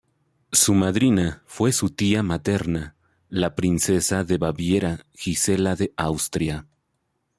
[0.51, 2.95] Su madrina fue su tía materna,
[3.29, 6.65] la princesa de Baviera Gisela de Austria.